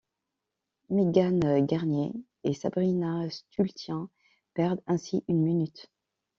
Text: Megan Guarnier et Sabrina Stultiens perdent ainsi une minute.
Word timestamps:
Megan 0.89 1.37
Guarnier 1.59 2.11
et 2.43 2.53
Sabrina 2.55 3.29
Stultiens 3.29 4.09
perdent 4.55 4.81
ainsi 4.87 5.23
une 5.27 5.43
minute. 5.43 5.91